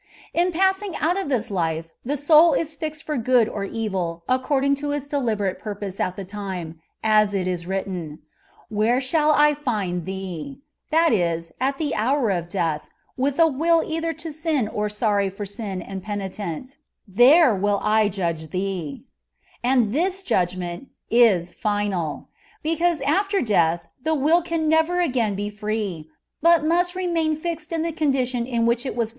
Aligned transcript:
In 0.33 0.51
passing 0.51 0.95
out 0.95 1.15
of 1.15 1.29
this 1.29 1.51
life 1.51 1.89
the 2.03 2.17
soul 2.17 2.53
is 2.53 2.73
fixed 2.73 3.03
for 3.03 3.17
good 3.17 3.47
or 3.47 3.65
evil, 3.65 4.23
according 4.27 4.73
to 4.81 4.91
its 4.91 5.07
deliberate 5.07 5.59
purpose 5.59 5.99
at 5.99 6.15
the 6.15 6.25
time; 6.25 6.81
as 7.03 7.35
it 7.35 7.47
is 7.47 7.67
written," 7.67 8.17
Where 8.69 8.95
I 8.95 8.97
ahall 8.99 9.55
find 9.59 10.05
thee 10.07 10.63
(that 10.89 11.13
is, 11.13 11.51
at 11.61 11.77
the 11.77 11.93
hour 11.93 12.31
of 12.31 12.49
death, 12.49 12.89
with 13.15 13.37
a 13.37 13.45
will 13.45 13.83
either 13.85 14.11
to 14.25 14.33
sin 14.33 14.67
or 14.67 14.87
sony 14.87 15.31
for 15.31 15.45
sin 15.45 15.83
and 15.83 16.01
penitent), 16.01 16.77
there 17.07 17.53
wiU 17.55 17.77
I 17.83 18.09
jvdge 18.09 18.49
'thee;" 18.49 19.03
and 19.63 19.93
this 19.93 20.23
judgment 20.23 20.87
is 21.11 21.53
final; 21.53 22.27
because 22.63 23.01
after 23.01 23.39
death 23.39 23.87
the 24.01 24.15
will 24.15 24.41
can 24.41 24.67
never 24.67 24.99
again 24.99 25.35
be 25.35 25.51
free, 25.51 26.09
but 26.41 26.65
must 26.65 26.95
remain 26.95 27.35
fixed 27.35 27.71
in 27.71 27.83
the 27.83 27.91
condition 27.91 28.47
in 28.47 28.65
which 28.65 28.83
it 28.83 28.95
was 28.95 28.95
A 28.95 28.95
TBEATISE 28.95 28.95
ON 28.95 29.05
PUBGATOBY. 29.05 29.09